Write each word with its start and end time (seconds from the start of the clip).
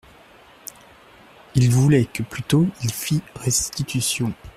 Ils 1.53 1.69
voulaient 1.69 2.07
que 2.11 2.23
plutôt 2.23 2.65
il 2.83 2.91
fit 2.91 3.21
restitution. 3.35 4.33